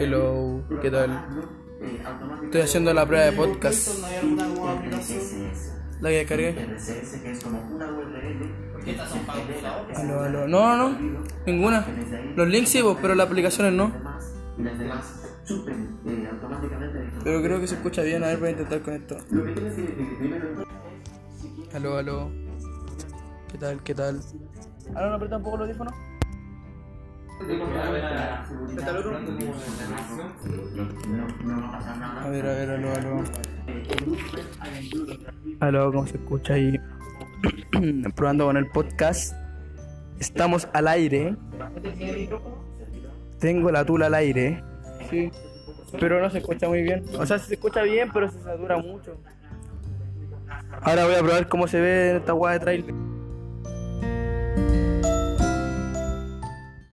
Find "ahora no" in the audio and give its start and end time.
24.94-25.14